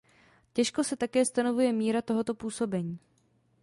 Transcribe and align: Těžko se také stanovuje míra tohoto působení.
Těžko 0.53 0.83
se 0.83 0.95
také 0.95 1.25
stanovuje 1.25 1.73
míra 1.73 2.01
tohoto 2.01 2.33
působení. 2.35 2.99